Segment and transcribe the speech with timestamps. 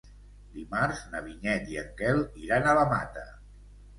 [0.53, 3.29] Dimarts na Vinyet i en Quel iran a la Mata.